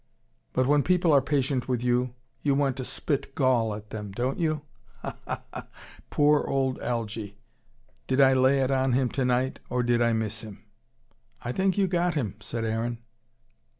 But 0.53 0.65
when 0.65 0.81
people 0.81 1.13
are 1.13 1.21
patient 1.21 1.67
with 1.67 1.83
you, 1.83 2.15
you 2.41 2.55
want 2.55 2.75
to 2.77 2.83
spit 2.83 3.35
gall 3.35 3.75
at 3.75 3.91
them. 3.91 4.11
Don't 4.11 4.39
you? 4.39 4.63
Ha 5.03 5.15
ha 5.27 5.43
ha! 5.53 5.67
Poor 6.09 6.43
old 6.47 6.79
Algy. 6.79 7.37
Did 8.07 8.19
I 8.19 8.33
lay 8.33 8.61
it 8.61 8.71
on 8.71 8.93
him 8.93 9.09
tonight, 9.09 9.59
or 9.69 9.83
did 9.83 10.01
I 10.01 10.13
miss 10.13 10.41
him?" 10.41 10.63
"I 11.43 11.51
think 11.51 11.77
you 11.77 11.85
got 11.85 12.15
him," 12.15 12.33
said 12.39 12.65
Aaron. 12.65 12.97